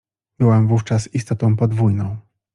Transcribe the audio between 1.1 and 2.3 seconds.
istotą podwójną.